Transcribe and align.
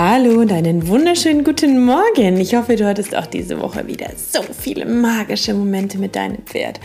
Hallo 0.00 0.42
und 0.42 0.52
einen 0.52 0.86
wunderschönen 0.86 1.42
guten 1.42 1.84
Morgen. 1.84 2.36
Ich 2.36 2.54
hoffe, 2.54 2.76
du 2.76 2.86
hattest 2.86 3.16
auch 3.16 3.26
diese 3.26 3.60
Woche 3.60 3.88
wieder 3.88 4.06
so 4.14 4.44
viele 4.44 4.86
magische 4.86 5.54
Momente 5.54 5.98
mit 5.98 6.14
deinem 6.14 6.46
Pferd. 6.46 6.78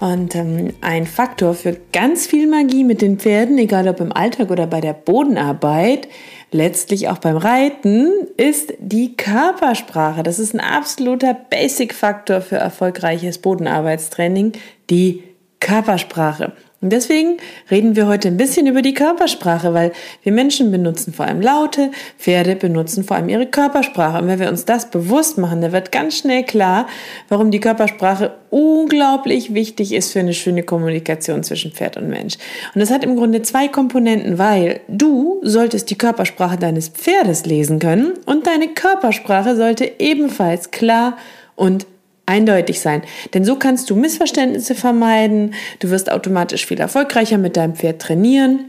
Und 0.00 0.34
ähm, 0.34 0.72
ein 0.80 1.04
Faktor 1.04 1.52
für 1.52 1.76
ganz 1.92 2.26
viel 2.26 2.46
Magie 2.46 2.84
mit 2.84 3.02
den 3.02 3.18
Pferden, 3.18 3.58
egal 3.58 3.86
ob 3.86 4.00
im 4.00 4.12
Alltag 4.12 4.50
oder 4.50 4.66
bei 4.66 4.80
der 4.80 4.94
Bodenarbeit, 4.94 6.08
letztlich 6.50 7.10
auch 7.10 7.18
beim 7.18 7.36
Reiten, 7.36 8.12
ist 8.38 8.72
die 8.78 9.14
Körpersprache. 9.14 10.22
Das 10.22 10.38
ist 10.38 10.54
ein 10.54 10.60
absoluter 10.60 11.34
Basic-Faktor 11.34 12.40
für 12.40 12.56
erfolgreiches 12.56 13.36
Bodenarbeitstraining, 13.36 14.52
die 14.88 15.22
Körpersprache. 15.60 16.54
Und 16.80 16.90
deswegen 16.92 17.38
reden 17.72 17.96
wir 17.96 18.06
heute 18.06 18.28
ein 18.28 18.36
bisschen 18.36 18.68
über 18.68 18.82
die 18.82 18.94
Körpersprache, 18.94 19.74
weil 19.74 19.90
wir 20.22 20.30
Menschen 20.30 20.70
benutzen 20.70 21.12
vor 21.12 21.26
allem 21.26 21.40
Laute, 21.40 21.90
Pferde 22.18 22.54
benutzen 22.54 23.02
vor 23.02 23.16
allem 23.16 23.28
ihre 23.28 23.46
Körpersprache. 23.46 24.22
Und 24.22 24.28
wenn 24.28 24.38
wir 24.38 24.48
uns 24.48 24.64
das 24.64 24.88
bewusst 24.88 25.38
machen, 25.38 25.60
dann 25.60 25.72
wird 25.72 25.90
ganz 25.90 26.18
schnell 26.18 26.44
klar, 26.44 26.86
warum 27.28 27.50
die 27.50 27.58
Körpersprache 27.58 28.34
unglaublich 28.50 29.54
wichtig 29.54 29.92
ist 29.92 30.12
für 30.12 30.20
eine 30.20 30.34
schöne 30.34 30.62
Kommunikation 30.62 31.42
zwischen 31.42 31.72
Pferd 31.72 31.96
und 31.96 32.08
Mensch. 32.08 32.36
Und 32.72 32.80
das 32.80 32.92
hat 32.92 33.02
im 33.02 33.16
Grunde 33.16 33.42
zwei 33.42 33.66
Komponenten, 33.66 34.38
weil 34.38 34.80
du 34.86 35.40
solltest 35.42 35.90
die 35.90 35.98
Körpersprache 35.98 36.58
deines 36.58 36.90
Pferdes 36.90 37.44
lesen 37.44 37.80
können 37.80 38.12
und 38.24 38.46
deine 38.46 38.68
Körpersprache 38.68 39.56
sollte 39.56 39.90
ebenfalls 39.98 40.70
klar 40.70 41.18
und 41.56 41.86
eindeutig 42.28 42.80
sein. 42.80 43.02
Denn 43.34 43.44
so 43.44 43.56
kannst 43.56 43.90
du 43.90 43.96
Missverständnisse 43.96 44.74
vermeiden, 44.74 45.54
du 45.80 45.90
wirst 45.90 46.12
automatisch 46.12 46.66
viel 46.66 46.80
erfolgreicher 46.80 47.38
mit 47.38 47.56
deinem 47.56 47.74
Pferd 47.74 48.00
trainieren 48.00 48.60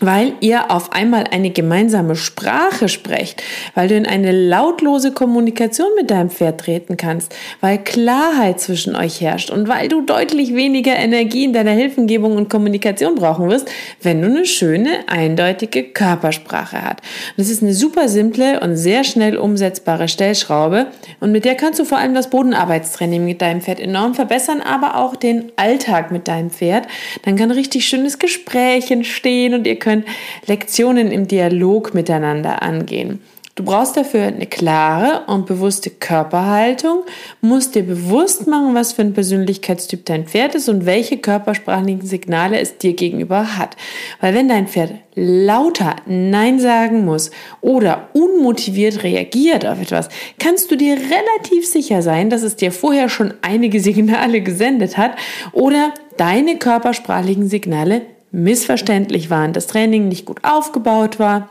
weil 0.00 0.32
ihr 0.40 0.70
auf 0.70 0.92
einmal 0.92 1.24
eine 1.30 1.50
gemeinsame 1.50 2.16
Sprache 2.16 2.88
sprecht, 2.88 3.42
weil 3.74 3.88
du 3.88 3.96
in 3.96 4.06
eine 4.06 4.32
lautlose 4.32 5.12
Kommunikation 5.12 5.88
mit 5.96 6.10
deinem 6.10 6.30
Pferd 6.30 6.60
treten 6.60 6.96
kannst, 6.96 7.34
weil 7.60 7.78
Klarheit 7.78 8.60
zwischen 8.60 8.94
euch 8.94 9.20
herrscht 9.20 9.50
und 9.50 9.68
weil 9.68 9.88
du 9.88 10.02
deutlich 10.02 10.54
weniger 10.54 10.96
Energie 10.96 11.44
in 11.44 11.52
deiner 11.52 11.72
Hilfengebung 11.72 12.36
und 12.36 12.48
Kommunikation 12.48 13.14
brauchen 13.14 13.48
wirst, 13.48 13.70
wenn 14.02 14.22
du 14.22 14.28
eine 14.28 14.46
schöne, 14.46 14.90
eindeutige 15.06 15.84
Körpersprache 15.84 16.82
hast. 16.82 16.98
das 17.36 17.50
ist 17.50 17.62
eine 17.62 17.74
super 17.74 18.08
simple 18.08 18.60
und 18.60 18.76
sehr 18.76 19.04
schnell 19.04 19.36
umsetzbare 19.36 20.08
Stellschraube 20.08 20.86
und 21.20 21.32
mit 21.32 21.44
der 21.44 21.54
kannst 21.54 21.80
du 21.80 21.84
vor 21.84 21.98
allem 21.98 22.14
das 22.14 22.30
Bodenarbeitstraining 22.30 23.24
mit 23.24 23.42
deinem 23.42 23.60
Pferd 23.60 23.80
enorm 23.80 24.14
verbessern, 24.14 24.60
aber 24.60 24.96
auch 24.96 25.16
den 25.16 25.52
Alltag 25.56 26.10
mit 26.10 26.28
deinem 26.28 26.50
Pferd. 26.50 26.86
Dann 27.24 27.36
kann 27.36 27.50
richtig 27.50 27.86
schönes 27.86 28.18
Gespräch 28.18 28.90
entstehen 28.90 29.54
und 29.54 29.66
ihr 29.66 29.76
könnt 29.76 29.87
könnt 29.88 30.04
Lektionen 30.46 31.10
im 31.10 31.28
Dialog 31.28 31.94
miteinander 31.94 32.62
angehen. 32.62 33.20
Du 33.54 33.64
brauchst 33.64 33.96
dafür 33.96 34.22
eine 34.22 34.46
klare 34.46 35.24
und 35.26 35.46
bewusste 35.46 35.90
Körperhaltung, 35.90 37.02
musst 37.40 37.74
dir 37.74 37.82
bewusst 37.82 38.46
machen, 38.46 38.76
was 38.76 38.92
für 38.92 39.02
ein 39.02 39.14
Persönlichkeitstyp 39.14 40.04
dein 40.04 40.26
Pferd 40.26 40.54
ist 40.54 40.68
und 40.68 40.86
welche 40.86 41.18
körpersprachlichen 41.18 42.06
Signale 42.06 42.60
es 42.60 42.78
dir 42.78 42.92
gegenüber 42.92 43.58
hat. 43.58 43.76
Weil 44.20 44.34
wenn 44.34 44.48
dein 44.48 44.68
Pferd 44.68 44.92
lauter 45.16 45.96
Nein 46.06 46.60
sagen 46.60 47.04
muss 47.04 47.32
oder 47.60 48.10
unmotiviert 48.12 49.02
reagiert 49.02 49.66
auf 49.66 49.80
etwas, 49.80 50.08
kannst 50.38 50.70
du 50.70 50.76
dir 50.76 50.94
relativ 50.94 51.68
sicher 51.68 52.00
sein, 52.02 52.30
dass 52.30 52.42
es 52.42 52.54
dir 52.54 52.70
vorher 52.70 53.08
schon 53.08 53.34
einige 53.42 53.80
Signale 53.80 54.40
gesendet 54.40 54.96
hat 54.96 55.16
oder 55.50 55.94
deine 56.16 56.58
körpersprachlichen 56.58 57.48
Signale 57.48 58.02
missverständlich 58.30 59.30
waren, 59.30 59.52
das 59.52 59.66
Training 59.66 60.08
nicht 60.08 60.26
gut 60.26 60.40
aufgebaut 60.42 61.18
war, 61.18 61.48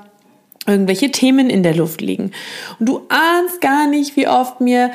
irgendwelche 0.65 1.11
Themen 1.11 1.49
in 1.49 1.63
der 1.63 1.75
Luft 1.75 2.01
liegen. 2.01 2.31
Und 2.79 2.89
du 2.89 3.01
ahnst 3.09 3.61
gar 3.61 3.87
nicht, 3.87 4.15
wie 4.15 4.27
oft 4.27 4.61
mir 4.61 4.91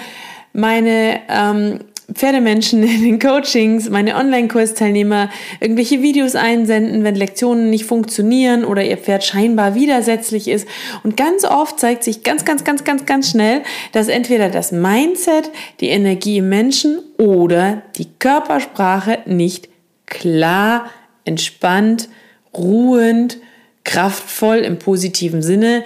meine 0.52 1.20
ähm, 1.28 1.80
Pferdemenschen 2.14 2.82
in 2.82 3.02
den 3.02 3.18
Coachings, 3.18 3.88
meine 3.88 4.16
Online-Kursteilnehmer 4.16 5.30
irgendwelche 5.60 6.02
Videos 6.02 6.34
einsenden, 6.34 7.04
wenn 7.04 7.14
Lektionen 7.14 7.70
nicht 7.70 7.84
funktionieren 7.84 8.64
oder 8.64 8.84
ihr 8.84 8.98
Pferd 8.98 9.24
scheinbar 9.24 9.74
widersetzlich 9.74 10.48
ist. 10.48 10.68
Und 11.04 11.16
ganz 11.16 11.44
oft 11.44 11.78
zeigt 11.80 12.04
sich 12.04 12.22
ganz, 12.22 12.44
ganz, 12.44 12.64
ganz, 12.64 12.84
ganz, 12.84 13.06
ganz 13.06 13.30
schnell, 13.30 13.62
dass 13.92 14.08
entweder 14.08 14.48
das 14.50 14.72
Mindset, 14.72 15.50
die 15.80 15.88
Energie 15.88 16.38
im 16.38 16.48
Menschen 16.48 16.98
oder 17.18 17.82
die 17.96 18.08
Körpersprache 18.18 19.20
nicht 19.26 19.68
klar 20.06 20.90
entspannt, 21.24 22.08
ruhend, 22.54 23.38
kraftvoll 23.84 24.58
im 24.58 24.78
positiven 24.78 25.42
Sinne, 25.42 25.84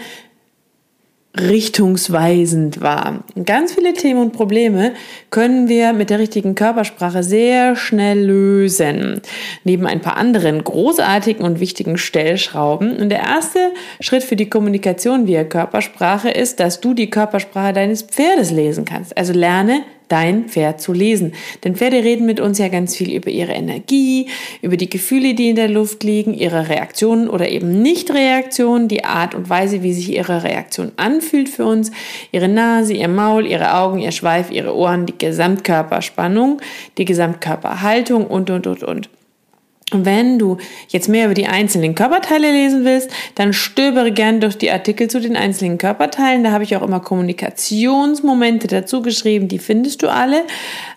richtungsweisend 1.39 2.81
war. 2.81 3.25
Ganz 3.45 3.75
viele 3.75 3.93
Themen 3.93 4.21
und 4.21 4.33
Probleme 4.33 4.93
können 5.31 5.69
wir 5.69 5.93
mit 5.93 6.09
der 6.09 6.19
richtigen 6.19 6.55
Körpersprache 6.55 7.23
sehr 7.23 7.77
schnell 7.77 8.25
lösen. 8.25 9.21
Neben 9.65 9.87
ein 9.87 10.01
paar 10.01 10.17
anderen 10.17 10.65
großartigen 10.65 11.45
und 11.45 11.61
wichtigen 11.61 11.99
Stellschrauben. 11.99 12.97
Und 12.97 13.11
der 13.11 13.21
erste 13.21 13.59
Schritt 14.01 14.25
für 14.25 14.37
die 14.37 14.49
Kommunikation 14.49 15.27
via 15.27 15.45
Körpersprache 15.45 16.31
ist, 16.31 16.59
dass 16.59 16.81
du 16.81 16.95
die 16.95 17.11
Körpersprache 17.11 17.75
deines 17.75 18.03
Pferdes 18.03 18.51
lesen 18.51 18.85
kannst. 18.87 19.17
Also 19.17 19.35
lerne 19.35 19.83
dein 20.09 20.49
Pferd 20.49 20.81
zu 20.81 20.93
lesen. 20.93 21.33
Denn 21.65 21.77
Pferde 21.77 22.05
reden 22.05 22.27
mit 22.27 22.41
uns 22.41 22.59
ja 22.59 22.69
ganz 22.69 22.97
viel 22.97 23.13
über 23.15 23.31
ihre 23.31 23.53
Energie, 23.53 24.29
über 24.63 24.77
die 24.77 24.89
Gefühle, 24.89 25.35
die 25.35 25.51
in 25.51 25.57
der 25.57 25.69
Luft 25.69 26.05
liegen, 26.05 26.35
ihre 26.35 26.69
Reaktionen 26.69 27.29
oder 27.29 27.49
eben 27.49 27.83
Nicht-Reaktionen, 27.83 28.89
die 28.89 29.05
Art 29.05 29.35
und 29.35 29.49
Weise, 29.49 29.83
wie 29.83 29.93
sich 29.93 30.13
ihre 30.13 30.45
Reaktion 30.45 30.93
anfühlt 30.97 31.49
für 31.49 31.65
uns, 31.65 31.91
ihre 32.33 32.49
Nase, 32.49 32.95
ihr 32.95 33.09
Maul, 33.09 33.47
ihre 33.47 33.75
Augen, 33.75 33.99
ihr 33.99 34.13
Schweif, 34.13 34.51
ihre 34.51 34.75
Ohren, 34.75 35.07
die 35.07 35.19
Gesamtkörperspannung, 35.19 36.61
die 36.99 37.05
Gesamtkörperhaltung 37.05 38.27
und, 38.27 38.51
und, 38.51 38.67
und, 38.67 38.83
und. 38.83 39.09
Wenn 39.93 40.41
du 40.41 40.57
jetzt 40.89 41.09
mehr 41.09 41.27
über 41.27 41.35
die 41.35 41.47
einzelnen 41.47 41.95
Körperteile 41.95 42.51
lesen 42.51 42.85
willst, 42.85 43.09
dann 43.37 43.53
stöbere 43.53 44.11
gern 44.11 44.41
durch 44.41 44.59
die 44.59 44.73
Artikel 44.73 45.09
zu 45.09 45.21
den 45.21 45.37
einzelnen 45.37 45.79
Körperteilen. 45.79 46.43
Da 46.43 46.51
habe 46.51 46.65
ich 46.65 46.75
auch 46.75 46.83
immer 46.83 46.99
Kommunikationsmomente 46.99 48.67
dazu 48.67 49.01
geschrieben. 49.01 49.47
Die 49.47 49.61
findest 49.61 50.03
du 50.03 50.09
alle 50.09 50.43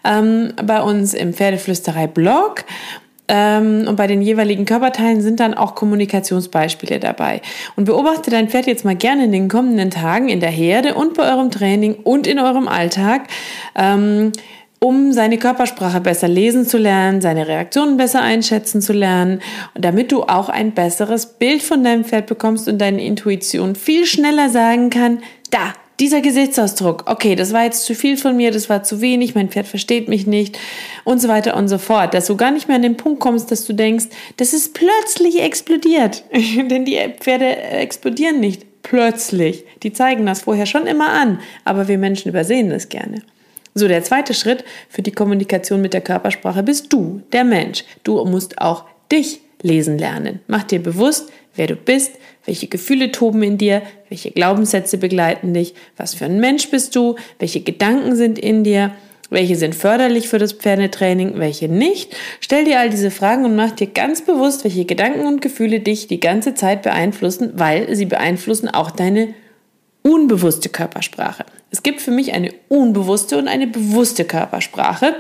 ähm, 0.04 0.54
bei 0.66 0.82
uns 0.82 1.14
im 1.14 1.36
Pferdeflüsterei-Blog. 1.36 2.66
Ähm, 3.28 3.86
und 3.88 3.96
bei 3.96 4.08
den 4.08 4.24
jeweiligen 4.24 4.66
Körperteilen 4.66 5.22
sind 5.22 5.40
dann 5.40 5.54
auch 5.54 5.76
Kommunikationsbeispiele 5.76 7.00
dabei. 7.00 7.44
Und 7.76 7.86
beobachte 7.86 8.32
dein 8.32 8.50
Pferd 8.50 8.66
jetzt 8.66 8.86
mal 8.86 8.96
gerne 8.96 9.26
in 9.26 9.32
den 9.32 9.50
kommenden 9.50 9.92
Tagen 9.92 10.30
in 10.30 10.40
der 10.40 10.50
Herde 10.50 10.96
und 10.96 11.14
bei 11.14 11.32
eurem 11.32 11.52
Training 11.52 11.94
und 11.94 12.26
in 12.26 12.40
eurem 12.40 12.68
Alltag. 12.68 13.28
Ähm, 13.76 14.32
um 14.80 15.12
seine 15.12 15.38
Körpersprache 15.38 16.00
besser 16.00 16.28
lesen 16.28 16.66
zu 16.66 16.78
lernen, 16.78 17.22
seine 17.22 17.48
Reaktionen 17.48 17.98
besser 17.98 18.22
einschätzen 18.22 18.82
zu 18.82 18.94
lernen, 18.94 19.42
damit 19.76 20.12
du 20.12 20.24
auch 20.24 20.50
ein 20.50 20.72
besseres 20.72 21.26
Bild 21.26 21.62
von 21.62 21.84
deinem 21.84 22.06
Pferd 22.06 22.28
bekommst 22.28 22.68
und 22.68 22.80
deine 22.80 23.04
Intuition 23.04 23.76
viel 23.76 24.06
schneller 24.06 24.50
sagen 24.50 24.90
kann, 24.90 25.20
da, 25.52 25.74
dieser 26.00 26.22
Gesichtsausdruck, 26.22 27.04
okay, 27.08 27.36
das 27.36 27.52
war 27.52 27.66
jetzt 27.66 27.84
zu 27.84 27.94
viel 27.94 28.16
von 28.16 28.38
mir, 28.38 28.52
das 28.52 28.70
war 28.70 28.84
zu 28.84 29.02
wenig, 29.02 29.36
mein 29.36 29.50
Pferd 29.50 29.68
versteht 29.68 30.08
mich 30.08 30.26
nicht 30.26 30.58
und 31.04 31.20
so 31.20 31.28
weiter 31.28 31.58
und 31.58 31.68
so 31.68 31.78
fort. 31.78 32.14
Dass 32.14 32.28
du 32.28 32.38
gar 32.38 32.52
nicht 32.52 32.70
mehr 32.70 32.78
an 32.78 32.84
den 32.84 32.96
Punkt 32.96 33.20
kommst, 33.20 33.52
dass 33.52 33.66
du 33.66 33.74
denkst, 33.74 34.06
das 34.38 34.54
ist 34.54 34.74
plötzlich 34.74 35.42
explodiert. 35.42 36.24
Denn 36.34 36.86
die 36.86 36.98
Pferde 37.20 37.58
explodieren 37.58 38.40
nicht 38.40 38.82
plötzlich. 38.82 39.66
Die 39.84 39.92
zeigen 39.92 40.26
das 40.26 40.44
vorher 40.44 40.66
schon 40.66 40.88
immer 40.88 41.10
an, 41.10 41.40
aber 41.66 41.90
wir 41.90 41.98
Menschen 41.98 42.30
übersehen 42.30 42.70
das 42.70 42.88
gerne. 42.88 43.22
So, 43.80 43.88
der 43.88 44.04
zweite 44.04 44.34
Schritt 44.34 44.66
für 44.90 45.02
die 45.02 45.14
Kommunikation 45.14 45.82
mit 45.82 45.94
der 45.94 46.02
Körpersprache 46.02 46.64
bist 46.64 46.92
du, 46.92 47.22
der 47.32 47.46
Mensch. 47.46 47.86
Du 48.04 48.22
musst 48.26 48.60
auch 48.60 48.84
dich 49.10 49.40
lesen 49.62 49.98
lernen. 49.98 50.42
Mach 50.48 50.64
dir 50.64 50.84
bewusst, 50.84 51.32
wer 51.56 51.68
du 51.68 51.78
bist, 51.78 52.12
welche 52.44 52.68
Gefühle 52.68 53.14
toben 53.14 53.42
in 53.42 53.58
dir, 53.58 53.82
welche 54.10 54.32
Glaubenssätze 54.32 54.98
begleiten 54.98 55.54
dich, 55.54 55.76
was 55.96 56.14
für 56.14 56.26
ein 56.26 56.42
Mensch 56.42 56.70
bist 56.70 56.94
du, 56.94 57.16
welche 57.40 57.62
Gedanken 57.62 58.18
sind 58.18 58.38
in 58.38 58.66
dir, 58.66 58.92
welche 59.30 59.56
sind 59.56 59.76
förderlich 59.76 60.28
für 60.28 60.40
das 60.40 60.52
Pferdetraining, 60.52 61.40
welche 61.40 61.70
nicht. 61.70 62.14
Stell 62.42 62.66
dir 62.66 62.82
all 62.82 62.90
diese 62.90 63.12
Fragen 63.12 63.46
und 63.46 63.56
mach 63.56 63.72
dir 63.72 63.88
ganz 63.88 64.26
bewusst, 64.26 64.66
welche 64.66 64.84
Gedanken 64.84 65.26
und 65.26 65.42
Gefühle 65.42 65.80
dich 65.80 66.08
die 66.08 66.20
ganze 66.20 66.54
Zeit 66.54 66.82
beeinflussen, 66.82 67.54
weil 67.56 67.96
sie 67.96 68.08
beeinflussen 68.08 68.68
auch 68.68 68.92
deine 68.92 69.36
unbewusste 70.02 70.68
Körpersprache. 70.68 71.46
Es 71.72 71.84
gibt 71.84 72.02
für 72.02 72.12
mich 72.12 72.34
eine 72.34 72.54
unbewusste 72.68 73.38
und 73.38 73.48
eine 73.48 73.68
bewusste 73.68 74.26
Körpersprache 74.26 75.16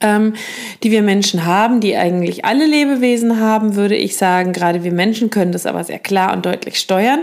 ähm, 0.00 0.34
die 0.82 0.90
wir 0.90 1.02
Menschen 1.02 1.46
haben, 1.46 1.80
die 1.80 1.96
eigentlich 1.96 2.44
alle 2.44 2.66
Lebewesen 2.66 3.40
haben, 3.40 3.76
würde 3.76 3.96
ich 3.96 4.16
sagen. 4.16 4.52
Gerade 4.52 4.84
wir 4.84 4.92
Menschen 4.92 5.30
können 5.30 5.52
das 5.52 5.64
aber 5.64 5.84
sehr 5.84 5.98
klar 5.98 6.34
und 6.34 6.44
deutlich 6.44 6.78
steuern. 6.78 7.20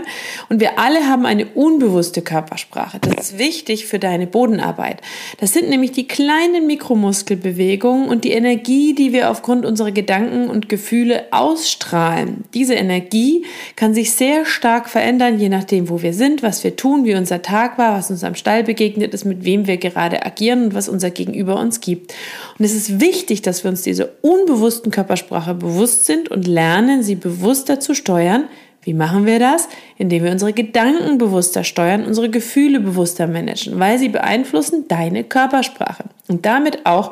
Und 0.48 0.60
wir 0.60 0.78
alle 0.78 1.06
haben 1.06 1.24
eine 1.24 1.46
unbewusste 1.46 2.20
Körpersprache. 2.22 2.98
Das 2.98 3.30
ist 3.30 3.38
wichtig 3.38 3.86
für 3.86 4.00
deine 4.00 4.26
Bodenarbeit. 4.26 5.00
Das 5.38 5.52
sind 5.52 5.68
nämlich 5.68 5.92
die 5.92 6.08
kleinen 6.08 6.66
Mikromuskelbewegungen 6.66 8.08
und 8.08 8.24
die 8.24 8.32
Energie, 8.32 8.94
die 8.94 9.12
wir 9.12 9.30
aufgrund 9.30 9.64
unserer 9.64 9.92
Gedanken 9.92 10.50
und 10.50 10.68
Gefühle 10.68 11.26
ausstrahlen. 11.30 12.44
Diese 12.54 12.74
Energie 12.74 13.44
kann 13.76 13.94
sich 13.94 14.12
sehr 14.12 14.44
stark 14.44 14.90
verändern, 14.90 15.38
je 15.38 15.48
nachdem, 15.48 15.88
wo 15.88 16.02
wir 16.02 16.12
sind, 16.12 16.42
was 16.42 16.64
wir 16.64 16.74
tun, 16.74 17.04
wie 17.04 17.14
unser 17.14 17.40
Tag 17.40 17.78
war, 17.78 17.96
was 17.96 18.10
uns 18.10 18.24
am 18.24 18.34
Stall 18.34 18.64
begegnet 18.64 19.14
ist, 19.14 19.24
mit 19.24 19.44
wem 19.44 19.68
wir 19.68 19.76
gerade 19.76 20.26
agieren 20.26 20.64
und 20.64 20.74
was 20.74 20.88
unser 20.88 21.10
Gegenüber 21.10 21.60
uns 21.60 21.80
gibt. 21.80 22.14
Und 22.58 22.63
und 22.64 22.70
es 22.70 22.76
ist 22.76 22.98
wichtig, 22.98 23.42
dass 23.42 23.62
wir 23.62 23.70
uns 23.70 23.82
dieser 23.82 24.08
unbewussten 24.22 24.90
Körpersprache 24.90 25.52
bewusst 25.52 26.06
sind 26.06 26.30
und 26.30 26.46
lernen, 26.46 27.02
sie 27.02 27.14
bewusster 27.14 27.78
zu 27.78 27.94
steuern. 27.94 28.44
Wie 28.80 28.94
machen 28.94 29.26
wir 29.26 29.38
das? 29.38 29.68
Indem 29.98 30.24
wir 30.24 30.32
unsere 30.32 30.54
Gedanken 30.54 31.18
bewusster 31.18 31.62
steuern, 31.62 32.06
unsere 32.06 32.30
Gefühle 32.30 32.80
bewusster 32.80 33.26
managen, 33.26 33.78
weil 33.78 33.98
sie 33.98 34.08
beeinflussen 34.08 34.88
deine 34.88 35.24
Körpersprache 35.24 36.04
und 36.26 36.46
damit 36.46 36.86
auch 36.86 37.10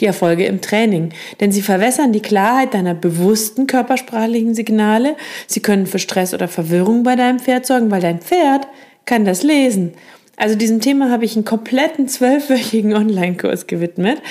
die 0.00 0.04
Erfolge 0.04 0.44
im 0.44 0.60
Training. 0.60 1.14
Denn 1.40 1.50
sie 1.50 1.62
verwässern 1.62 2.12
die 2.12 2.20
Klarheit 2.20 2.74
deiner 2.74 2.92
bewussten 2.92 3.66
körpersprachlichen 3.66 4.54
Signale. 4.54 5.16
Sie 5.46 5.60
können 5.60 5.86
für 5.86 5.98
Stress 5.98 6.34
oder 6.34 6.46
Verwirrung 6.46 7.04
bei 7.04 7.16
deinem 7.16 7.38
Pferd 7.38 7.64
sorgen, 7.64 7.90
weil 7.90 8.02
dein 8.02 8.20
Pferd 8.20 8.68
kann 9.06 9.24
das 9.24 9.42
lesen. 9.42 9.94
Also 10.40 10.54
diesem 10.54 10.80
Thema 10.80 11.10
habe 11.10 11.26
ich 11.26 11.36
einen 11.36 11.44
kompletten 11.44 12.08
zwölfwöchigen 12.08 12.94
Online-Kurs 12.94 13.66
gewidmet. 13.66 14.22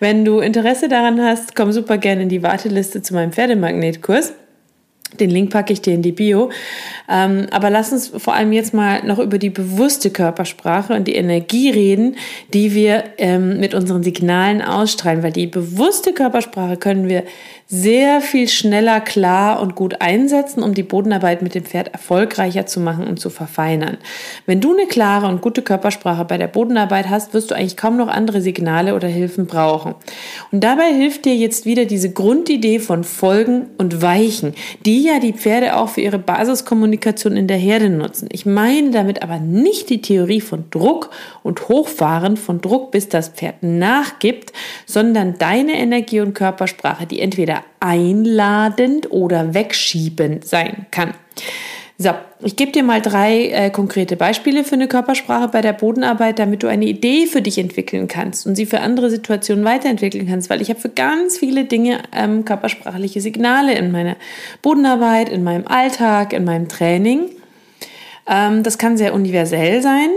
Wenn 0.00 0.24
du 0.24 0.38
Interesse 0.38 0.88
daran 0.88 1.20
hast, 1.20 1.54
komm 1.54 1.72
super 1.72 1.98
gerne 1.98 2.22
in 2.22 2.30
die 2.30 2.42
Warteliste 2.42 3.02
zu 3.02 3.12
meinem 3.12 3.32
Pferdemagnetkurs. 3.32 4.32
Den 5.20 5.30
Link 5.30 5.50
packe 5.50 5.72
ich 5.72 5.80
dir 5.80 5.94
in 5.94 6.02
die 6.02 6.12
Bio. 6.12 6.50
Ähm, 7.08 7.46
aber 7.50 7.70
lass 7.70 7.92
uns 7.92 8.08
vor 8.08 8.34
allem 8.34 8.52
jetzt 8.52 8.74
mal 8.74 9.02
noch 9.04 9.18
über 9.18 9.38
die 9.38 9.50
bewusste 9.50 10.10
Körpersprache 10.10 10.92
und 10.92 11.08
die 11.08 11.14
Energie 11.14 11.70
reden, 11.70 12.16
die 12.52 12.74
wir 12.74 13.04
ähm, 13.16 13.58
mit 13.58 13.74
unseren 13.74 14.02
Signalen 14.02 14.60
ausstrahlen. 14.60 15.22
Weil 15.22 15.32
die 15.32 15.46
bewusste 15.46 16.12
Körpersprache 16.12 16.76
können 16.76 17.08
wir 17.08 17.24
sehr 17.70 18.22
viel 18.22 18.48
schneller, 18.48 19.00
klar 19.00 19.60
und 19.60 19.74
gut 19.74 20.00
einsetzen, 20.00 20.62
um 20.62 20.72
die 20.72 20.82
Bodenarbeit 20.82 21.42
mit 21.42 21.54
dem 21.54 21.64
Pferd 21.64 21.88
erfolgreicher 21.88 22.64
zu 22.64 22.80
machen 22.80 23.06
und 23.06 23.20
zu 23.20 23.28
verfeinern. 23.28 23.98
Wenn 24.46 24.62
du 24.62 24.72
eine 24.72 24.86
klare 24.86 25.26
und 25.26 25.42
gute 25.42 25.60
Körpersprache 25.60 26.24
bei 26.24 26.38
der 26.38 26.46
Bodenarbeit 26.46 27.10
hast, 27.10 27.34
wirst 27.34 27.50
du 27.50 27.54
eigentlich 27.54 27.76
kaum 27.76 27.98
noch 27.98 28.08
andere 28.08 28.40
Signale 28.40 28.94
oder 28.94 29.08
Hilfen 29.08 29.46
brauchen. 29.46 29.94
Und 30.50 30.64
dabei 30.64 30.94
hilft 30.94 31.26
dir 31.26 31.36
jetzt 31.36 31.66
wieder 31.66 31.84
diese 31.84 32.10
Grundidee 32.10 32.78
von 32.78 33.04
Folgen 33.04 33.66
und 33.76 34.00
Weichen, 34.00 34.54
die 34.86 34.97
ja 35.04 35.18
die 35.18 35.32
Pferde 35.32 35.76
auch 35.76 35.88
für 35.88 36.00
ihre 36.00 36.18
Basiskommunikation 36.18 37.36
in 37.36 37.46
der 37.46 37.56
Herde 37.56 37.90
nutzen. 37.90 38.28
Ich 38.32 38.46
meine 38.46 38.90
damit 38.90 39.22
aber 39.22 39.38
nicht 39.38 39.90
die 39.90 40.00
Theorie 40.00 40.40
von 40.40 40.64
Druck 40.70 41.10
und 41.42 41.68
Hochfahren 41.68 42.36
von 42.36 42.60
Druck, 42.60 42.90
bis 42.90 43.08
das 43.08 43.28
Pferd 43.28 43.62
nachgibt, 43.62 44.52
sondern 44.86 45.38
deine 45.38 45.78
Energie 45.78 46.20
und 46.20 46.34
Körpersprache, 46.34 47.06
die 47.06 47.20
entweder 47.20 47.64
einladend 47.80 49.10
oder 49.10 49.54
wegschiebend 49.54 50.44
sein 50.44 50.86
kann. 50.90 51.14
So, 52.00 52.10
ich 52.44 52.54
gebe 52.54 52.70
dir 52.70 52.84
mal 52.84 53.02
drei 53.02 53.48
äh, 53.48 53.70
konkrete 53.70 54.14
Beispiele 54.14 54.62
für 54.62 54.76
eine 54.76 54.86
Körpersprache 54.86 55.48
bei 55.48 55.62
der 55.62 55.72
Bodenarbeit, 55.72 56.38
damit 56.38 56.62
du 56.62 56.68
eine 56.68 56.84
Idee 56.84 57.26
für 57.26 57.42
dich 57.42 57.58
entwickeln 57.58 58.06
kannst 58.06 58.46
und 58.46 58.54
sie 58.54 58.66
für 58.66 58.80
andere 58.80 59.10
Situationen 59.10 59.64
weiterentwickeln 59.64 60.28
kannst, 60.28 60.48
weil 60.48 60.62
ich 60.62 60.70
habe 60.70 60.78
für 60.78 60.90
ganz 60.90 61.38
viele 61.38 61.64
Dinge 61.64 61.98
ähm, 62.14 62.44
körpersprachliche 62.44 63.20
Signale 63.20 63.74
in 63.76 63.90
meiner 63.90 64.14
Bodenarbeit, 64.62 65.28
in 65.28 65.42
meinem 65.42 65.66
Alltag, 65.66 66.32
in 66.32 66.44
meinem 66.44 66.68
Training. 66.68 67.30
Ähm, 68.28 68.62
das 68.62 68.78
kann 68.78 68.96
sehr 68.96 69.12
universell 69.12 69.82
sein. 69.82 70.10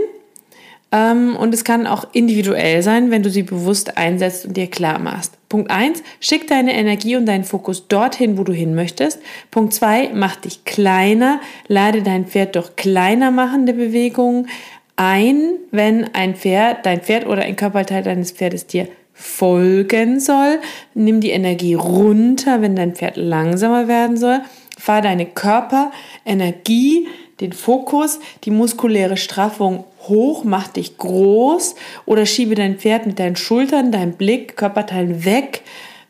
Ähm, 0.92 1.36
und 1.36 1.54
es 1.54 1.64
kann 1.64 1.86
auch 1.86 2.06
individuell 2.12 2.82
sein, 2.82 3.10
wenn 3.10 3.22
du 3.22 3.30
sie 3.30 3.42
bewusst 3.42 3.96
einsetzt 3.96 4.46
und 4.46 4.56
dir 4.56 4.68
klar 4.68 4.98
machst. 4.98 5.32
Punkt 5.48 5.70
1, 5.70 6.02
schick 6.20 6.46
deine 6.46 6.74
Energie 6.74 7.16
und 7.16 7.26
deinen 7.26 7.44
Fokus 7.44 7.88
dorthin, 7.88 8.38
wo 8.38 8.44
du 8.44 8.52
hin 8.52 8.74
möchtest. 8.74 9.20
Punkt 9.50 9.72
2, 9.72 10.10
mach 10.14 10.36
dich 10.36 10.64
kleiner, 10.64 11.40
lade 11.66 12.02
dein 12.02 12.26
Pferd 12.26 12.56
durch 12.56 12.76
kleiner 12.76 13.30
machende 13.30 13.72
Bewegungen 13.72 14.48
ein, 14.96 15.54
wenn 15.70 16.14
ein 16.14 16.34
Pferd, 16.36 16.84
dein 16.84 17.00
Pferd 17.00 17.26
oder 17.26 17.42
ein 17.42 17.56
Körperteil 17.56 18.02
deines 18.02 18.30
Pferdes 18.30 18.66
dir 18.66 18.88
folgen 19.14 20.20
soll. 20.20 20.60
Nimm 20.94 21.20
die 21.20 21.30
Energie 21.30 21.74
runter, 21.74 22.60
wenn 22.60 22.76
dein 22.76 22.94
Pferd 22.94 23.16
langsamer 23.16 23.88
werden 23.88 24.16
soll. 24.16 24.40
Fahr 24.78 25.00
deine 25.00 25.26
Körperenergie, 25.26 27.08
den 27.40 27.52
Fokus, 27.52 28.20
die 28.44 28.50
muskuläre 28.50 29.16
Straffung 29.16 29.84
hoch, 30.08 30.44
mach 30.44 30.68
dich 30.68 30.98
groß 30.98 31.74
oder 32.06 32.26
schiebe 32.26 32.54
dein 32.54 32.78
Pferd 32.78 33.06
mit 33.06 33.18
deinen 33.18 33.36
Schultern, 33.36 33.92
deinem 33.92 34.12
Blick, 34.12 34.56
Körperteilen 34.56 35.24
weg, 35.24 35.62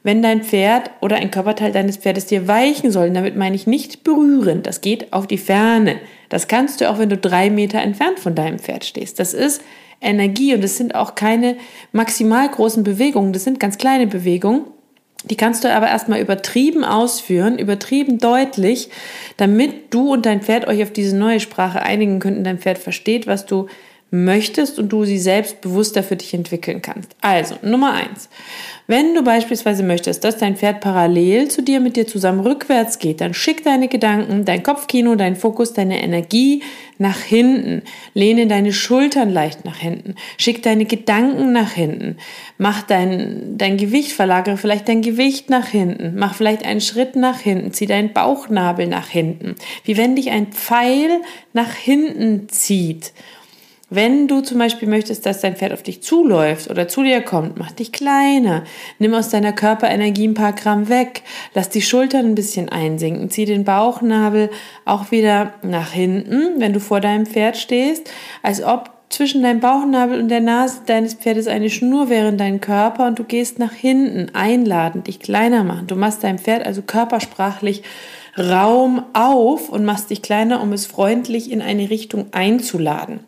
wenn 0.03 0.23
dein 0.23 0.43
Pferd 0.43 0.91
oder 1.01 1.17
ein 1.17 1.31
Körperteil 1.31 1.73
deines 1.73 1.97
Pferdes 1.97 2.27
dir 2.27 2.49
weichen 2.49 2.91
soll. 2.91 3.11
Damit 3.11 3.37
meine 3.37 3.57
ich 3.57 3.67
nicht 3.67 4.05
berühren, 4.05 4.63
das 4.63 4.81
geht 4.81 5.13
auf 5.13 5.27
die 5.27 5.39
Ferne. 5.39 5.97
Das 6.29 6.49
kannst 6.49 6.81
du 6.81 6.91
auch, 6.91 6.99
wenn 6.99 7.11
du 7.11 7.17
drei 7.17 7.51
Meter 7.51 7.81
entfernt 7.81 8.19
von 8.19 8.35
deinem 8.35 8.59
Pferd 8.59 8.85
stehst. 8.85 9.19
Das 9.19 9.35
ist 9.35 9.63
Energie 10.01 10.55
und 10.55 10.65
es 10.65 10.77
sind 10.77 10.95
auch 10.95 11.15
keine 11.15 11.57
maximal 11.93 12.49
großen 12.49 12.83
Bewegungen, 12.83 13.33
das 13.33 13.45
sind 13.45 13.61
ganz 13.61 13.79
kleine 13.79 14.07
Bewegungen. 14.07 14.65
Die 15.25 15.37
kannst 15.37 15.63
du 15.63 15.73
aber 15.73 15.89
erstmal 15.89 16.21
übertrieben 16.21 16.85
ausführen, 16.85 17.59
übertrieben 17.59 18.19
deutlich, 18.19 18.89
damit 19.37 19.95
du 19.95 20.13
und 20.13 20.27
dein 20.27 20.43
Pferd 20.43 20.67
euch 20.67 20.83
auf 20.83 20.93
diese 20.93 21.17
neue 21.17 21.41
Sprache 21.41 21.83
einigen 21.83 22.19
könnt 22.19 22.39
und 22.39 22.45
dein 22.45 22.59
Pferd 22.59 22.79
versteht, 22.79 23.27
was 23.27 23.47
du 23.47 23.69
möchtest 24.13 24.79
und 24.79 24.91
du 24.91 25.07
sie 25.07 25.19
selbst 25.19 25.63
bewusster 25.63 26.03
für 26.03 26.17
dich 26.17 26.35
entwickeln 26.35 26.83
kannst. 26.83 27.11
Also, 27.23 27.57
Nummer 27.63 27.95
eins. 27.95 28.29
Wenn 28.87 29.15
du 29.15 29.23
beispielsweise 29.23 29.83
möchtest, 29.83 30.23
dass 30.23 30.37
dein 30.37 30.57
Pferd 30.57 30.81
parallel 30.81 31.49
zu 31.49 31.63
dir 31.63 31.81
mit 31.81 31.97
dir 31.97 32.07
zusammen 32.07 32.41
rückwärts 32.41 32.99
geht, 32.99 33.23
dann 33.23 33.33
schick 33.33 33.65
deine 33.65 33.89
Gedanken, 33.89 34.45
dein 34.45 34.63
Kopfkino, 34.63 35.15
dein 35.15 35.35
Fokus, 35.35 35.73
deine 35.73 36.03
Energie 36.03 36.63
nach 36.99 37.21
hinten. 37.21 37.83
Lehne 38.13 38.47
deine 38.49 38.75
Schultern 38.75 39.31
leicht 39.31 39.65
nach 39.65 39.79
hinten. 39.79 40.17
Schick 40.37 40.63
deine 40.63 40.85
Gedanken 40.85 41.53
nach 41.53 41.73
hinten. 41.73 42.19
Mach 42.59 42.83
dein, 42.83 43.57
dein 43.57 43.79
Gewicht, 43.79 44.13
verlagere 44.13 44.59
vielleicht 44.59 44.89
dein 44.89 45.01
Gewicht 45.01 45.49
nach 45.49 45.69
hinten. 45.69 46.19
Mach 46.19 46.35
vielleicht 46.35 46.67
einen 46.67 46.83
Schritt 46.83 47.17
nach 47.17 47.41
hinten. 47.41 47.73
Zieh 47.73 47.87
deinen 47.87 48.13
Bauchnabel 48.13 48.89
nach 48.89 49.09
hinten. 49.09 49.55
Wie 49.85 49.97
wenn 49.97 50.17
dich 50.17 50.31
ein 50.33 50.49
Pfeil 50.49 51.23
nach 51.55 51.73
hinten 51.73 52.51
zieht. 52.51 53.15
Wenn 53.95 54.27
du 54.27 54.41
zum 54.41 54.59
Beispiel 54.59 54.89
möchtest, 54.89 55.27
dass 55.27 55.43
dein 55.43 55.55
Pferd 55.55 55.75
auf 55.75 55.83
dich 55.83 56.03
zuläuft 56.03 56.71
oder 56.71 56.89
zu 56.89 57.03
dir 57.03 57.21
kommt, 57.21 57.59
mach 57.59 57.73
dich 57.73 57.93
kleiner. 57.93 58.65
Nimm 58.99 59.13
aus 59.13 59.29
deiner 59.29 59.53
Körperenergie 59.53 60.29
ein 60.29 60.33
paar 60.33 60.55
Gramm 60.55 60.89
weg. 60.89 61.21
Lass 61.53 61.69
die 61.69 61.83
Schultern 61.83 62.25
ein 62.25 62.35
bisschen 62.35 62.71
einsinken. 62.71 63.29
Zieh 63.29 63.45
den 63.45 63.65
Bauchnabel 63.65 64.49
auch 64.87 65.11
wieder 65.11 65.53
nach 65.61 65.91
hinten, 65.93 66.59
wenn 66.59 66.73
du 66.73 66.81
vor 66.81 67.03
deinem 67.03 67.27
Pferd 67.27 67.59
stehst, 67.59 68.11
als 68.43 68.63
ob 68.63 68.91
zwischen 69.11 69.43
deinem 69.43 69.61
Bauchnabel 69.61 70.19
und 70.23 70.29
der 70.29 70.41
Nase 70.41 70.81
deines 70.87 71.13
Pferdes 71.13 71.47
eine 71.47 71.69
Schnur 71.69 72.09
wäre 72.09 72.29
in 72.29 72.39
deinem 72.39 72.63
Körper 72.63 73.07
und 73.07 73.19
du 73.19 73.25
gehst 73.25 73.59
nach 73.59 73.75
hinten, 73.75 74.35
einladend, 74.35 75.07
dich 75.07 75.21
kleiner 75.21 75.65
machen. 75.65 75.87
Du 75.87 75.97
machst 75.97 76.25
deinem 76.25 76.39
Pferd 76.39 76.65
also 76.65 76.81
körpersprachlich 76.81 77.83
Raum 78.39 79.05
auf 79.13 79.69
und 79.69 79.85
machst 79.85 80.09
dich 80.09 80.23
kleiner, 80.23 80.63
um 80.63 80.73
es 80.73 80.87
freundlich 80.87 81.53
in 81.53 81.61
eine 81.61 81.91
Richtung 81.91 82.29
einzuladen. 82.33 83.21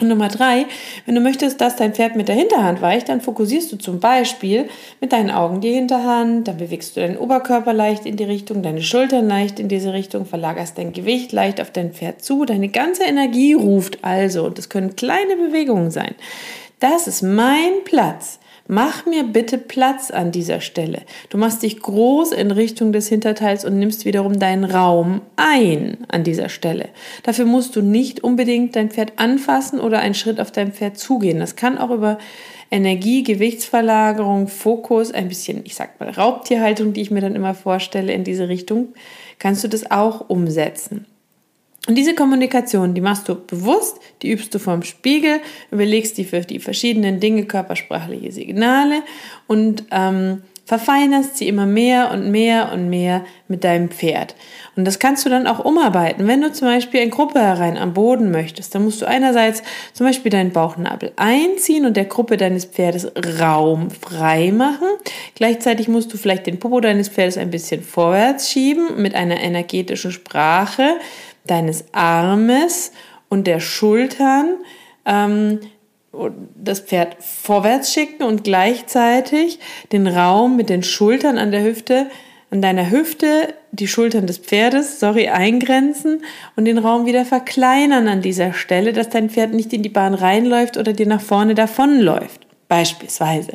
Und 0.00 0.08
Nummer 0.08 0.26
drei, 0.26 0.66
wenn 1.06 1.14
du 1.14 1.20
möchtest, 1.20 1.60
dass 1.60 1.76
dein 1.76 1.94
Pferd 1.94 2.16
mit 2.16 2.26
der 2.26 2.34
Hinterhand 2.34 2.82
weicht, 2.82 3.08
dann 3.08 3.20
fokussierst 3.20 3.70
du 3.70 3.76
zum 3.76 4.00
Beispiel 4.00 4.68
mit 5.00 5.12
deinen 5.12 5.30
Augen 5.30 5.60
die 5.60 5.72
Hinterhand, 5.72 6.48
dann 6.48 6.56
bewegst 6.56 6.96
du 6.96 7.00
deinen 7.00 7.16
Oberkörper 7.16 7.72
leicht 7.72 8.04
in 8.04 8.16
die 8.16 8.24
Richtung, 8.24 8.64
deine 8.64 8.82
Schultern 8.82 9.28
leicht 9.28 9.60
in 9.60 9.68
diese 9.68 9.92
Richtung, 9.92 10.26
verlagerst 10.26 10.78
dein 10.78 10.92
Gewicht 10.92 11.30
leicht 11.30 11.60
auf 11.60 11.70
dein 11.70 11.92
Pferd 11.92 12.24
zu, 12.24 12.44
deine 12.44 12.70
ganze 12.70 13.04
Energie 13.04 13.52
ruft 13.52 13.98
also, 14.02 14.44
und 14.46 14.58
das 14.58 14.68
können 14.68 14.96
kleine 14.96 15.36
Bewegungen 15.36 15.92
sein. 15.92 16.16
Das 16.80 17.06
ist 17.06 17.22
mein 17.22 17.84
Platz. 17.84 18.40
Mach 18.66 19.04
mir 19.04 19.24
bitte 19.24 19.58
Platz 19.58 20.10
an 20.10 20.32
dieser 20.32 20.62
Stelle. 20.62 21.02
Du 21.28 21.36
machst 21.36 21.62
dich 21.62 21.80
groß 21.80 22.32
in 22.32 22.50
Richtung 22.50 22.92
des 22.92 23.08
Hinterteils 23.08 23.66
und 23.66 23.78
nimmst 23.78 24.06
wiederum 24.06 24.38
deinen 24.38 24.64
Raum 24.64 25.20
ein 25.36 25.98
an 26.08 26.24
dieser 26.24 26.48
Stelle. 26.48 26.88
Dafür 27.24 27.44
musst 27.44 27.76
du 27.76 27.82
nicht 27.82 28.24
unbedingt 28.24 28.74
dein 28.74 28.90
Pferd 28.90 29.12
anfassen 29.16 29.80
oder 29.80 29.98
einen 29.98 30.14
Schritt 30.14 30.40
auf 30.40 30.50
dein 30.50 30.72
Pferd 30.72 30.96
zugehen. 30.96 31.40
Das 31.40 31.56
kann 31.56 31.76
auch 31.76 31.90
über 31.90 32.16
Energie, 32.70 33.22
Gewichtsverlagerung, 33.22 34.48
Fokus, 34.48 35.12
ein 35.12 35.28
bisschen, 35.28 35.60
ich 35.64 35.74
sag 35.74 36.00
mal, 36.00 36.08
Raubtierhaltung, 36.08 36.94
die 36.94 37.02
ich 37.02 37.10
mir 37.10 37.20
dann 37.20 37.36
immer 37.36 37.54
vorstelle 37.54 38.14
in 38.14 38.24
diese 38.24 38.48
Richtung, 38.48 38.94
kannst 39.38 39.62
du 39.62 39.68
das 39.68 39.90
auch 39.90 40.30
umsetzen. 40.30 41.04
Und 41.86 41.96
diese 41.96 42.14
Kommunikation, 42.14 42.94
die 42.94 43.00
machst 43.02 43.28
du 43.28 43.34
bewusst, 43.34 43.98
die 44.22 44.32
übst 44.32 44.54
du 44.54 44.58
vorm 44.58 44.82
Spiegel, 44.82 45.40
überlegst 45.70 46.16
die 46.16 46.24
für 46.24 46.40
die 46.40 46.58
verschiedenen 46.58 47.20
Dinge, 47.20 47.44
körpersprachliche 47.44 48.32
Signale 48.32 49.02
und 49.46 49.84
ähm, 49.90 50.42
verfeinerst 50.64 51.36
sie 51.36 51.48
immer 51.48 51.66
mehr 51.66 52.10
und 52.10 52.30
mehr 52.30 52.72
und 52.72 52.88
mehr 52.88 53.24
mit 53.48 53.64
deinem 53.64 53.90
Pferd. 53.90 54.34
Und 54.76 54.86
das 54.86 54.98
kannst 54.98 55.24
du 55.26 55.30
dann 55.30 55.46
auch 55.46 55.62
umarbeiten. 55.62 56.26
Wenn 56.26 56.40
du 56.40 56.52
zum 56.52 56.68
Beispiel 56.68 57.00
in 57.00 57.10
Gruppe 57.10 57.38
herein 57.40 57.76
am 57.76 57.92
Boden 57.92 58.30
möchtest, 58.30 58.74
dann 58.74 58.84
musst 58.84 59.02
du 59.02 59.06
einerseits 59.06 59.62
zum 59.92 60.06
Beispiel 60.06 60.30
deinen 60.30 60.52
Bauchnabel 60.52 61.12
einziehen 61.16 61.84
und 61.84 61.96
der 61.96 62.06
Gruppe 62.06 62.38
deines 62.38 62.64
Pferdes 62.64 63.12
Raum 63.38 63.90
frei 63.90 64.52
machen. 64.52 64.88
Gleichzeitig 65.34 65.88
musst 65.88 66.12
du 66.12 66.16
vielleicht 66.16 66.46
den 66.46 66.58
Popo 66.58 66.80
deines 66.80 67.10
Pferdes 67.10 67.36
ein 67.36 67.50
bisschen 67.50 67.82
vorwärts 67.82 68.50
schieben 68.50 69.02
mit 69.02 69.14
einer 69.14 69.40
energetischen 69.40 70.12
Sprache, 70.12 70.96
deines 71.44 71.84
Armes 71.92 72.92
und 73.28 73.46
der 73.46 73.60
Schultern 73.60 74.56
ähm, 75.04 75.60
das 76.56 76.80
Pferd 76.80 77.16
vorwärts 77.20 77.92
schicken 77.92 78.22
und 78.22 78.44
gleichzeitig 78.44 79.58
den 79.92 80.06
Raum 80.06 80.56
mit 80.56 80.68
den 80.68 80.82
Schultern 80.82 81.38
an 81.38 81.50
der 81.50 81.64
Hüfte, 81.64 82.06
an 82.50 82.62
deiner 82.62 82.90
Hüfte, 82.90 83.54
die 83.72 83.88
Schultern 83.88 84.26
des 84.26 84.38
Pferdes, 84.38 85.00
sorry, 85.00 85.28
eingrenzen 85.28 86.22
und 86.54 86.66
den 86.66 86.78
Raum 86.78 87.06
wieder 87.06 87.24
verkleinern 87.24 88.06
an 88.06 88.22
dieser 88.22 88.52
Stelle, 88.52 88.92
dass 88.92 89.08
dein 89.08 89.28
Pferd 89.28 89.52
nicht 89.52 89.72
in 89.72 89.82
die 89.82 89.88
Bahn 89.88 90.14
reinläuft 90.14 90.76
oder 90.76 90.92
dir 90.92 91.06
nach 91.06 91.20
vorne 91.20 91.54
davonläuft. 91.54 92.43
Beispielsweise. 92.68 93.52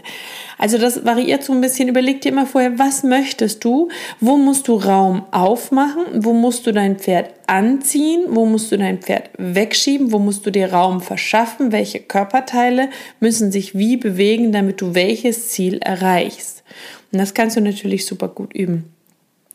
Also 0.58 0.78
das 0.78 1.06
variiert 1.06 1.44
so 1.44 1.54
ein 1.54 1.62
bisschen. 1.62 1.90
Überleg 1.90 2.22
dir 2.22 2.32
immer 2.32 2.46
vorher, 2.46 2.78
was 2.78 3.04
möchtest 3.04 3.64
du? 3.64 3.90
Wo 4.20 4.38
musst 4.38 4.68
du 4.68 4.76
Raum 4.76 5.26
aufmachen? 5.32 6.06
Wo 6.14 6.34
musst 6.34 6.68
du 6.68 6.72
dein 6.72 7.00
Pferd 7.00 7.34
anziehen? 7.48 8.26
Wo 8.30 8.46
musst 8.46 8.72
du 8.72 8.78
dein 8.78 9.00
Pferd 9.00 9.30
wegschieben? 9.38 10.12
Wo 10.12 10.20
musst 10.20 10.46
du 10.46 10.52
dir 10.52 10.72
Raum 10.72 11.02
verschaffen? 11.02 11.72
Welche 11.72 12.00
Körperteile 12.00 12.90
müssen 13.20 13.52
sich 13.52 13.76
wie 13.78 13.98
bewegen, 13.98 14.52
damit 14.52 14.82
du 14.82 14.94
welches 14.94 15.50
Ziel 15.50 15.80
erreichst? 15.80 16.64
Und 17.12 17.20
das 17.20 17.34
kannst 17.34 17.58
du 17.58 17.62
natürlich 17.62 18.06
super 18.06 18.28
gut 18.28 18.54
üben. 18.54 18.94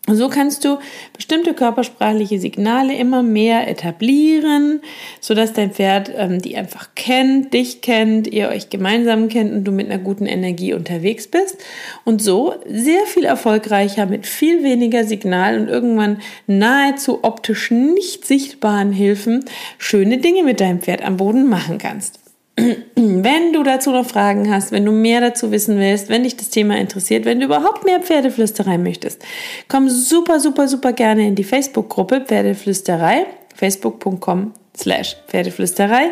So 0.06 0.28
kannst 0.28 0.66
du 0.66 0.78
bestimmte 1.16 1.54
körpersprachliche 1.54 2.38
Signale 2.38 2.94
immer 2.94 3.22
mehr 3.22 3.68
etablieren, 3.68 4.82
sodass 5.18 5.54
dein 5.54 5.70
Pferd 5.70 6.12
ähm, 6.14 6.42
die 6.42 6.58
einfach 6.58 6.90
kennt, 6.94 7.54
dich 7.54 7.80
kennt, 7.80 8.26
ihr 8.26 8.50
euch 8.50 8.68
gemeinsam 8.68 9.28
kennt 9.28 9.52
und 9.52 9.64
du 9.64 9.72
mit 9.72 9.90
einer 9.90 10.02
guten 10.02 10.26
Energie 10.26 10.74
unterwegs 10.74 11.26
bist. 11.26 11.56
Und 12.04 12.20
so 12.20 12.54
sehr 12.68 13.06
viel 13.06 13.24
erfolgreicher 13.24 14.04
mit 14.04 14.26
viel 14.26 14.62
weniger 14.62 15.04
Signal 15.04 15.58
und 15.58 15.68
irgendwann 15.68 16.20
nahezu 16.46 17.20
optisch 17.22 17.70
nicht 17.70 18.26
sichtbaren 18.26 18.92
Hilfen 18.92 19.46
schöne 19.78 20.18
Dinge 20.18 20.42
mit 20.42 20.60
deinem 20.60 20.80
Pferd 20.80 21.02
am 21.02 21.16
Boden 21.16 21.48
machen 21.48 21.78
kannst. 21.78 22.23
Wenn 22.56 23.52
du 23.52 23.62
dazu 23.64 23.90
noch 23.90 24.06
Fragen 24.06 24.52
hast, 24.52 24.70
wenn 24.70 24.84
du 24.84 24.92
mehr 24.92 25.20
dazu 25.20 25.50
wissen 25.50 25.78
willst, 25.78 26.08
wenn 26.08 26.22
dich 26.22 26.36
das 26.36 26.50
Thema 26.50 26.78
interessiert, 26.78 27.24
wenn 27.24 27.40
du 27.40 27.46
überhaupt 27.46 27.84
mehr 27.84 28.00
Pferdeflüsterei 28.00 28.78
möchtest, 28.78 29.22
komm 29.68 29.88
super, 29.88 30.38
super, 30.38 30.68
super 30.68 30.92
gerne 30.92 31.26
in 31.26 31.34
die 31.34 31.44
Facebook-Gruppe 31.44 32.20
Pferdeflüsterei, 32.20 33.26
facebook.com 33.54 34.52
slash 34.76 35.16
Pferdeflüsterei. 35.28 36.10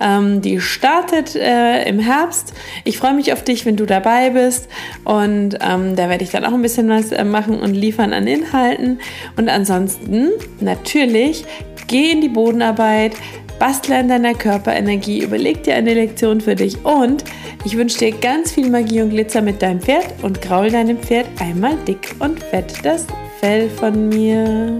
Ähm, 0.00 0.40
die 0.42 0.60
startet 0.60 1.34
äh, 1.36 1.88
im 1.88 1.98
Herbst. 2.00 2.52
Ich 2.84 2.98
freue 2.98 3.14
mich 3.14 3.32
auf 3.32 3.42
dich, 3.42 3.66
wenn 3.66 3.76
du 3.76 3.86
dabei 3.86 4.30
bist. 4.30 4.68
Und 5.04 5.58
ähm, 5.60 5.96
da 5.96 6.08
werde 6.08 6.24
ich 6.24 6.30
dann 6.30 6.44
auch 6.44 6.52
ein 6.52 6.62
bisschen 6.62 6.88
was 6.88 7.12
äh, 7.12 7.24
machen 7.24 7.60
und 7.60 7.74
liefern 7.74 8.12
an 8.12 8.26
Inhalten. 8.26 9.00
Und 9.36 9.48
ansonsten 9.48 10.30
natürlich 10.60 11.44
geh 11.86 12.10
in 12.10 12.20
die 12.20 12.28
Bodenarbeit, 12.28 13.12
bastle 13.60 13.98
an 13.98 14.08
deiner 14.08 14.34
Körperenergie, 14.34 15.22
überleg 15.22 15.62
dir 15.62 15.76
eine 15.76 15.94
Lektion 15.94 16.40
für 16.40 16.56
dich 16.56 16.82
und 16.84 17.22
ich 17.64 17.76
wünsche 17.76 17.98
dir 17.98 18.12
ganz 18.12 18.52
viel 18.52 18.70
Magie 18.70 19.02
und 19.02 19.10
Glitzer 19.10 19.42
mit 19.42 19.60
deinem 19.60 19.80
Pferd 19.80 20.06
und 20.22 20.40
graul 20.40 20.70
deinem 20.70 20.98
Pferd 20.98 21.26
einmal 21.38 21.76
dick 21.86 22.16
und 22.18 22.40
fett 22.42 22.72
das 22.82 23.06
Fell 23.38 23.68
von 23.68 24.08
mir. 24.08 24.78